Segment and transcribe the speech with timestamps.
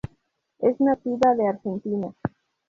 [0.57, 2.11] Es nativa de Argentina.